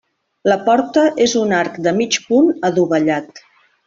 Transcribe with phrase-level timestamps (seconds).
[0.51, 3.43] La porta és un arc de mig punt adovellat.